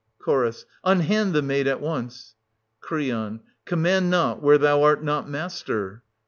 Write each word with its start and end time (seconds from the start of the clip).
Cll. 0.25 0.51
Unhand 0.83 1.31
the 1.35 1.43
maid 1.43 1.67
at 1.67 1.79
once! 1.79 2.33
S40 2.83 3.37
Cr. 3.37 3.43
Command 3.65 4.09
not 4.09 4.41
where 4.41 4.57
thou 4.57 4.81
art 4.81 5.03
not 5.03 5.29
master. 5.29 6.01